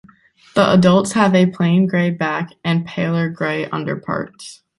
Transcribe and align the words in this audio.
The 0.55 0.67
adults 0.73 1.11
have 1.11 1.35
a 1.35 1.45
plain 1.45 1.85
grey 1.85 2.09
back 2.09 2.53
and 2.65 2.87
paler 2.87 3.29
grey 3.29 3.65
underparts. 3.69 4.63